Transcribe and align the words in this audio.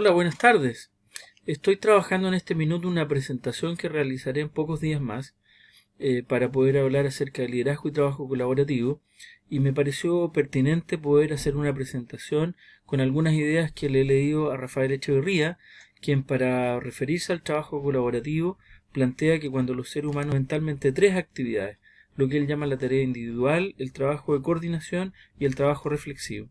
Hola, 0.00 0.12
buenas 0.12 0.38
tardes. 0.38 0.92
Estoy 1.44 1.76
trabajando 1.76 2.28
en 2.28 2.34
este 2.34 2.54
minuto 2.54 2.86
una 2.86 3.08
presentación 3.08 3.76
que 3.76 3.88
realizaré 3.88 4.42
en 4.42 4.48
pocos 4.48 4.80
días 4.80 5.00
más 5.00 5.34
eh, 5.98 6.22
para 6.22 6.52
poder 6.52 6.78
hablar 6.78 7.04
acerca 7.06 7.42
de 7.42 7.48
liderazgo 7.48 7.88
y 7.88 7.92
trabajo 7.92 8.28
colaborativo 8.28 9.00
y 9.50 9.58
me 9.58 9.72
pareció 9.72 10.30
pertinente 10.30 10.98
poder 10.98 11.32
hacer 11.32 11.56
una 11.56 11.74
presentación 11.74 12.54
con 12.86 13.00
algunas 13.00 13.34
ideas 13.34 13.72
que 13.72 13.90
le 13.90 14.02
he 14.02 14.04
leído 14.04 14.52
a 14.52 14.56
Rafael 14.56 14.92
Echeverría, 14.92 15.58
quien 16.00 16.22
para 16.22 16.78
referirse 16.78 17.32
al 17.32 17.42
trabajo 17.42 17.82
colaborativo 17.82 18.56
plantea 18.92 19.40
que 19.40 19.50
cuando 19.50 19.74
los 19.74 19.90
seres 19.90 20.12
humanos 20.12 20.34
mentalmente 20.34 20.92
tres 20.92 21.16
actividades, 21.16 21.78
lo 22.14 22.28
que 22.28 22.36
él 22.36 22.46
llama 22.46 22.66
la 22.66 22.78
tarea 22.78 23.02
individual, 23.02 23.74
el 23.78 23.92
trabajo 23.92 24.36
de 24.36 24.42
coordinación 24.42 25.12
y 25.40 25.44
el 25.44 25.56
trabajo 25.56 25.88
reflexivo. 25.88 26.48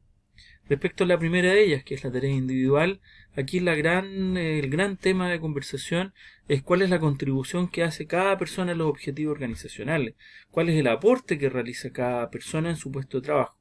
Respecto 0.70 1.06
a 1.06 1.08
la 1.08 1.18
primera 1.18 1.54
de 1.54 1.64
ellas, 1.64 1.84
que 1.84 1.96
es 1.96 2.04
la 2.04 2.12
tarea 2.12 2.32
individual, 2.32 3.00
aquí 3.36 3.62
la 3.62 3.76
gran, 3.76 4.36
el 4.36 4.70
gran 4.70 4.98
tema 4.98 5.30
de 5.30 5.40
conversación 5.40 6.14
es 6.50 6.62
cuál 6.62 6.82
es 6.82 6.90
la 6.90 7.00
contribución 7.00 7.70
que 7.70 7.84
hace 7.84 8.06
cada 8.06 8.38
persona 8.38 8.74
a 8.74 8.76
los 8.76 8.88
objetivos 8.88 9.32
organizacionales, 9.32 10.16
cuál 10.52 10.68
es 10.68 10.78
el 10.78 10.88
aporte 10.88 11.38
que 11.38 11.50
realiza 11.50 11.92
cada 11.92 12.30
persona 12.30 12.70
en 12.70 12.76
su 12.76 12.92
puesto 12.92 13.20
de 13.20 13.26
trabajo. 13.26 13.58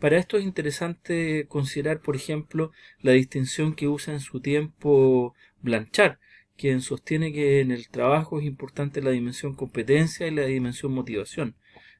Para 0.00 0.18
esto 0.18 0.36
es 0.36 0.42
interesante 0.42 1.46
considerar, 1.48 2.00
por 2.00 2.16
ejemplo, 2.16 2.72
la 3.00 3.12
distinción 3.12 3.74
que 3.74 3.86
usa 3.86 4.12
en 4.12 4.20
su 4.20 4.40
tiempo 4.40 5.34
Blanchard, 5.60 6.18
quien 6.56 6.80
sostiene 6.80 7.32
que 7.32 7.60
en 7.60 7.70
el 7.70 7.88
trabajo 7.88 8.40
es 8.40 8.44
importante 8.44 9.00
la 9.00 9.10
dimensión 9.10 9.54
competencia 9.54 10.26
y 10.26 10.32
la 10.32 10.44
dimensión 10.44 10.92
motivación 10.92 11.54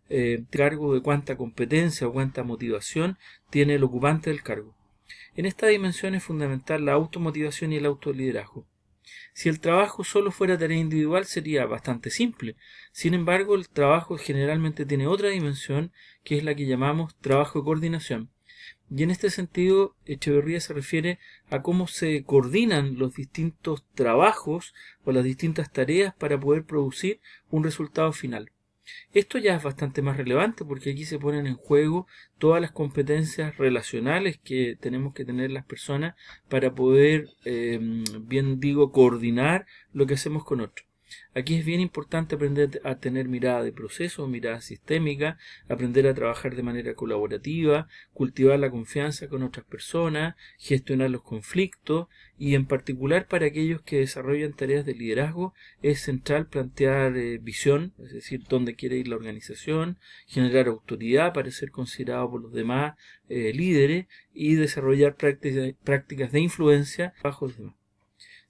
eh, 0.09 0.45
cargo 0.51 0.95
de 0.95 1.01
cuánta 1.01 1.37
competencia 1.37 2.07
o 2.07 2.13
cuánta 2.13 2.43
motivación 2.43 3.19
tiene 3.51 3.75
el 3.75 3.85
ocupante 3.85 4.31
del 4.31 4.43
cargo. 4.43 4.75
En 5.35 5.47
esta 5.47 5.67
dimensión 5.67 6.15
es 6.15 6.23
fundamental 6.23 6.85
la 6.85 6.93
automotivación 6.93 7.73
y 7.73 7.77
el 7.77 7.87
autoliderazgo. 7.87 8.67
Si 9.35 9.49
el 9.49 9.61
trabajo 9.61 10.05
solo 10.05 10.31
fuera 10.31 10.59
tarea 10.59 10.79
individual 10.79 11.25
sería 11.25 11.65
bastante 11.65 12.11
simple. 12.11 12.57
Sin 12.93 13.15
embargo, 13.15 13.55
el 13.55 13.69
trabajo 13.69 14.19
generalmente 14.19 14.85
tiene 14.85 15.07
otra 15.07 15.31
dimensión 15.31 15.93
que 16.23 16.37
es 16.39 16.45
la 16.45 16.55
que 16.55 16.67
llamamos 16.67 17.17
trabajo 17.17 17.59
de 17.59 17.65
coordinación. 17.65 18.31
Y 18.91 19.03
en 19.03 19.11
este 19.11 19.31
sentido, 19.31 19.97
Echeverría 20.05 20.61
se 20.61 20.75
refiere 20.75 21.19
a 21.51 21.63
cómo 21.63 21.87
se 21.87 22.25
coordinan 22.25 22.99
los 22.99 23.15
distintos 23.15 23.85
trabajos 23.95 24.75
o 25.05 25.13
las 25.13 25.25
distintas 25.25 25.73
tareas 25.73 26.15
para 26.15 26.39
poder 26.39 26.65
producir 26.65 27.21
un 27.51 27.65
resultado 27.65 28.13
final. 28.13 28.53
Esto 29.13 29.39
ya 29.39 29.55
es 29.57 29.63
bastante 29.63 30.03
más 30.03 30.17
relevante 30.17 30.65
porque 30.65 30.91
aquí 30.91 31.05
se 31.05 31.19
ponen 31.19 31.47
en 31.47 31.57
juego 31.57 32.07
todas 32.39 32.61
las 32.61 32.73
competencias 32.73 33.57
relacionales 33.57 34.39
que 34.39 34.77
tenemos 34.81 35.15
que 35.15 35.25
tener 35.25 35.51
las 35.51 35.65
personas 35.65 36.15
para 36.49 36.75
poder, 36.75 37.29
eh, 37.45 37.79
bien 38.21 38.61
digo, 38.61 38.93
coordinar 38.93 39.67
lo 39.93 40.07
que 40.07 40.15
hacemos 40.15 40.45
con 40.45 40.61
otros. 40.61 40.92
Aquí 41.35 41.57
es 41.57 41.65
bien 41.65 41.81
importante 41.81 42.35
aprender 42.35 42.81
a 42.85 42.97
tener 42.97 43.29
mirada 43.29 43.63
de 43.63 43.73
proceso, 43.73 44.27
mirada 44.27 44.61
sistémica, 44.61 45.39
aprender 45.69 46.07
a 46.07 46.15
trabajar 46.15 46.55
de 46.55 46.63
manera 46.63 46.95
colaborativa, 46.95 47.89
cultivar 48.13 48.59
la 48.59 48.71
confianza 48.71 49.29
con 49.29 49.43
otras 49.43 49.65
personas, 49.67 50.37
gestionar 50.59 51.11
los 51.11 51.23
conflictos 51.23 52.09
y 52.39 52.55
en 52.55 52.67
particular 52.67 53.29
para 53.29 53.47
aquellos 53.47 53.83
que 53.83 53.99
desarrollan 53.99 54.53
tareas 54.53 54.85
de 54.85 54.95
liderazgo 54.95 55.55
es 55.83 56.01
central 56.01 56.49
plantear 56.49 57.17
eh, 57.17 57.39
visión, 57.39 57.95
es 57.99 58.13
decir, 58.13 58.43
dónde 58.49 58.75
quiere 58.75 58.97
ir 58.97 59.09
la 59.09 59.17
organización, 59.17 59.99
generar 60.27 60.67
autoridad 60.67 61.33
para 61.33 61.51
ser 61.51 61.71
considerado 61.71 62.31
por 62.31 62.43
los 62.43 62.53
demás 62.53 62.97
eh, 63.29 63.53
líderes 63.55 64.07
y 64.35 64.55
desarrollar 64.55 65.17
prácticas 65.17 66.33
de 66.33 66.41
influencia 66.41 67.15
bajo 67.23 67.47
los 67.47 67.59
demás. 67.59 67.82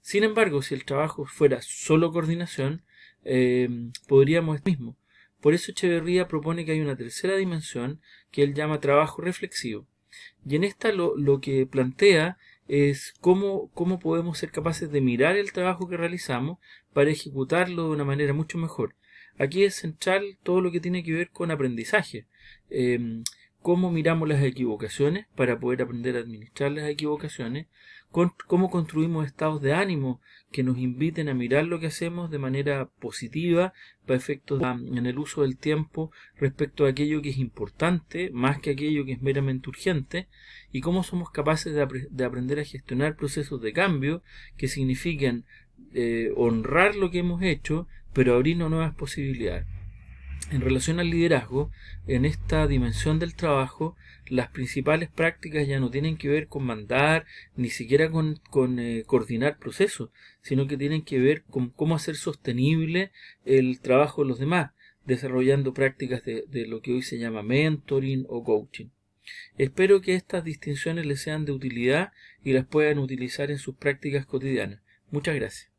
Sin 0.03 0.25
embargo, 0.25 0.61
si 0.61 0.75
el 0.75 0.83
trabajo 0.83 1.25
fuera 1.25 1.61
solo 1.61 2.11
coordinación, 2.11 2.83
eh, 3.23 3.69
podríamos 4.05 4.63
mismo. 4.65 4.97
Por 5.39 5.53
eso 5.53 5.71
Echeverría 5.71 6.27
propone 6.27 6.65
que 6.65 6.73
hay 6.73 6.81
una 6.81 6.97
tercera 6.97 7.37
dimensión 7.37 8.01
que 8.29 8.43
él 8.43 8.53
llama 8.53 8.81
trabajo 8.81 9.21
reflexivo. 9.21 9.87
Y 10.45 10.57
en 10.57 10.65
esta 10.65 10.91
lo, 10.91 11.15
lo 11.15 11.39
que 11.39 11.65
plantea 11.65 12.37
es 12.67 13.13
cómo, 13.21 13.71
cómo, 13.73 13.99
podemos 13.99 14.37
ser 14.37 14.51
capaces 14.51 14.91
de 14.91 14.99
mirar 14.99 15.37
el 15.37 15.53
trabajo 15.53 15.87
que 15.87 15.95
realizamos 15.95 16.59
para 16.91 17.09
ejecutarlo 17.09 17.85
de 17.85 17.91
una 17.91 18.03
manera 18.03 18.33
mucho 18.33 18.57
mejor. 18.57 18.95
Aquí 19.39 19.63
es 19.63 19.75
central 19.75 20.37
todo 20.43 20.59
lo 20.59 20.69
que 20.69 20.81
tiene 20.81 21.03
que 21.03 21.13
ver 21.13 21.29
con 21.29 21.49
aprendizaje. 21.49 22.27
Eh, 22.69 23.23
cómo 23.63 23.91
miramos 23.91 24.27
las 24.27 24.43
equivocaciones 24.43 25.25
para 25.37 25.57
poder 25.57 25.81
aprender 25.81 26.17
a 26.17 26.19
administrar 26.19 26.69
las 26.71 26.87
equivocaciones, 26.89 27.67
cómo 28.11 28.69
construimos 28.69 29.25
estados 29.25 29.61
de 29.61 29.73
ánimo 29.73 30.19
que 30.51 30.63
nos 30.63 30.77
inviten 30.77 31.29
a 31.29 31.33
mirar 31.33 31.63
lo 31.63 31.79
que 31.79 31.87
hacemos 31.87 32.29
de 32.29 32.39
manera 32.39 32.89
positiva 32.99 33.73
para 34.05 34.17
efectos 34.17 34.61
en 34.61 35.05
el 35.05 35.17
uso 35.17 35.43
del 35.43 35.57
tiempo 35.57 36.11
respecto 36.37 36.85
a 36.85 36.89
aquello 36.89 37.21
que 37.21 37.29
es 37.29 37.37
importante 37.37 38.29
más 38.33 38.59
que 38.59 38.71
aquello 38.71 39.05
que 39.05 39.13
es 39.13 39.21
meramente 39.21 39.69
urgente 39.69 40.27
y 40.73 40.81
cómo 40.81 41.01
somos 41.03 41.31
capaces 41.31 41.73
de, 41.73 42.25
aprender 42.25 42.59
a 42.59 42.65
gestionar 42.65 43.15
procesos 43.15 43.61
de 43.61 43.71
cambio 43.71 44.21
que 44.57 44.67
significan 44.67 45.45
eh, 45.93 46.33
honrar 46.35 46.95
lo 46.95 47.09
que 47.11 47.19
hemos 47.19 47.41
hecho 47.41 47.87
pero 48.11 48.35
abrirnos 48.35 48.69
nuevas 48.69 48.93
posibilidades. 48.93 49.72
En 50.53 50.61
relación 50.61 50.99
al 50.99 51.09
liderazgo, 51.09 51.71
en 52.05 52.25
esta 52.25 52.67
dimensión 52.67 53.17
del 53.17 53.33
trabajo, 53.33 53.97
las 54.27 54.49
principales 54.49 55.09
prácticas 55.09 55.67
ya 55.67 55.79
no 55.79 55.89
tienen 55.89 56.15
que 56.15 56.27
ver 56.29 56.47
con 56.47 56.63
mandar, 56.63 57.25
ni 57.55 57.69
siquiera 57.69 58.11
con, 58.11 58.39
eh, 58.77 59.03
coordinar 59.07 59.57
procesos, 59.57 60.11
sino 60.43 60.67
que 60.67 60.77
tienen 60.77 61.01
que 61.01 61.17
ver 61.17 61.41
con 61.45 61.71
cómo 61.71 61.95
hacer 61.95 62.15
sostenible 62.17 63.11
el 63.45 63.79
trabajo 63.79 64.21
de 64.21 64.27
los 64.27 64.37
demás, 64.37 64.73
desarrollando 65.07 65.73
prácticas 65.73 66.23
de, 66.23 66.43
de 66.47 66.67
lo 66.67 66.83
que 66.83 66.93
hoy 66.93 67.01
se 67.01 67.17
llama 67.17 67.41
mentoring 67.41 68.27
o 68.29 68.43
coaching. 68.43 68.89
Espero 69.57 70.01
que 70.01 70.13
estas 70.13 70.43
distinciones 70.43 71.07
les 71.07 71.19
sean 71.19 71.45
de 71.45 71.51
utilidad 71.51 72.11
y 72.43 72.53
las 72.53 72.67
puedan 72.67 72.99
utilizar 72.99 73.49
en 73.49 73.57
sus 73.57 73.75
prácticas 73.75 74.27
cotidianas. 74.27 74.81
Muchas 75.09 75.33
gracias. 75.33 75.72